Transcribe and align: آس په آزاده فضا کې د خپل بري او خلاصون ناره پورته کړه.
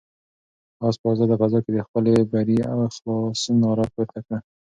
آس 0.87 0.95
په 1.01 1.05
آزاده 1.13 1.35
فضا 1.41 1.59
کې 1.63 1.71
د 1.73 1.79
خپل 1.87 2.03
بري 2.31 2.57
او 2.71 2.79
خلاصون 2.95 3.55
ناره 3.63 3.85
پورته 3.93 4.19
کړه. 4.25 4.37